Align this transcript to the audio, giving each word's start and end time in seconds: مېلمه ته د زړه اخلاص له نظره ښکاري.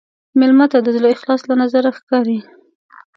مېلمه 0.39 0.65
ته 0.71 0.77
د 0.81 0.87
زړه 0.95 1.07
اخلاص 1.15 1.41
له 1.49 1.55
نظره 1.61 1.89
ښکاري. 1.97 2.39